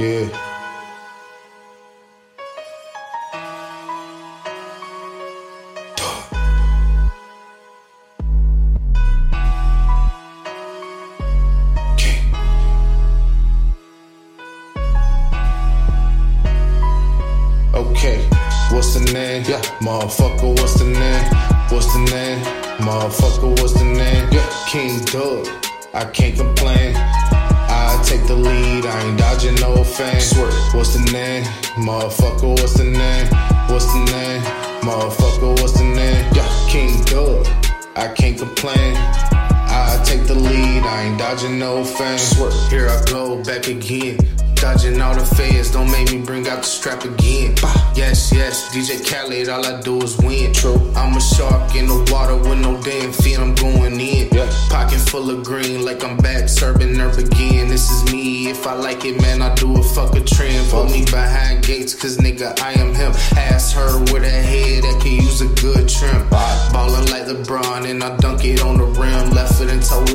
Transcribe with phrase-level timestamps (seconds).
[0.00, 0.28] Yeah.
[17.74, 18.26] Okay,
[18.70, 19.44] what's the name?
[19.46, 21.24] Yeah, motherfucker, what's the name?
[21.68, 22.42] What's the name?
[22.78, 24.30] Motherfucker, what's the name?
[24.32, 25.46] Yeah, King Doug,
[25.92, 27.19] I can't complain.
[28.00, 29.84] I take the lead, I ain't dodging no.
[29.84, 31.44] Swear, what's the name?
[31.76, 33.26] Motherfucker, what's the name?
[33.68, 34.40] What's the name?
[34.80, 36.24] Motherfucker, what's the name?
[36.32, 37.46] Yeah, King Doug,
[37.96, 38.94] I can't complain.
[38.96, 41.84] I take the lead, I ain't dodging no.
[41.84, 44.16] Swear, here I go back again.
[44.60, 47.54] Dodging all the feds, don't make me bring out the strap again.
[47.94, 50.52] Yes, yes, DJ Khaled, all I do is win.
[50.52, 50.92] True.
[50.94, 54.28] I'm a shark in the water with no damn fin, I'm going in.
[54.30, 54.52] Yeah.
[54.68, 57.68] Pocket full of green, like I'm back serving herb again.
[57.68, 60.68] This is me, if I like it, man, I do a fuck a trend.
[60.70, 63.12] Put me behind gates, cause nigga, I am him.
[63.38, 66.28] Ask her with a head that can use a good trim.
[66.28, 69.29] Ballin' like LeBron, and I dunk it on the rim.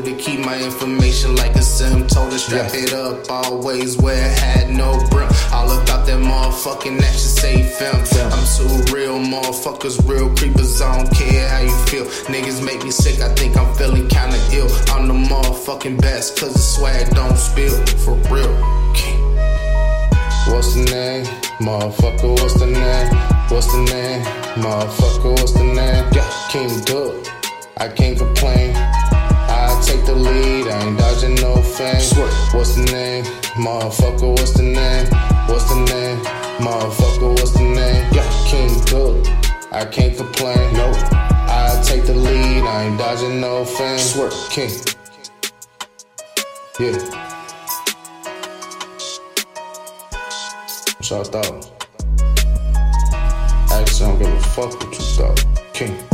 [0.00, 2.06] Left it and told her to keep my information like a sim.
[2.06, 5.28] Told her strap it up always where it had no brim.
[5.52, 7.96] All about that motherfucking action, say film.
[8.32, 10.80] I'm too real, motherfuckers real creepers.
[10.80, 12.04] I don't care how you feel.
[12.32, 14.70] Niggas make me sick, I think I'm feeling kinda ill.
[14.88, 17.76] I'm the motherfucking best, cause the swag don't spill.
[18.04, 18.54] For real.
[18.94, 19.20] King.
[20.48, 21.24] What's the name?
[21.60, 23.14] Motherfucker, what's the name?
[23.48, 24.22] What's the name?
[24.62, 26.06] Motherfucker, what's the name?
[26.12, 27.28] Yeah, King Doug.
[27.76, 28.69] I can't complain.
[31.80, 32.20] Fame.
[32.52, 33.24] What's the name?
[33.56, 35.06] Motherfucker, what's the name?
[35.48, 36.18] What's the name?
[36.60, 38.04] Motherfucker, what's the name?
[38.12, 38.70] Yeah, King.
[39.72, 40.72] I can't complain.
[40.74, 40.96] Nope.
[41.12, 43.98] I take the lead, I ain't dodging no fame.
[43.98, 44.70] Swear, King.
[46.78, 46.98] Yeah.
[50.96, 51.70] What y'all thought?
[53.72, 55.44] Actually, I don't give a fuck what you thought.
[55.72, 56.09] King.